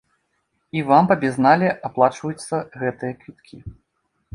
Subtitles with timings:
[0.77, 3.67] І вам па безнале аплачваюцца гэтыя квіткі.